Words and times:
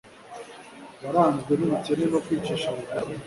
waranzwe 1.03 1.51
n'ubukene 1.55 2.05
no 2.11 2.19
kwicisha 2.25 2.67
bugufi 2.75 3.13